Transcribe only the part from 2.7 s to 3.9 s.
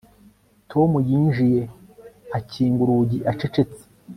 urugi acecetse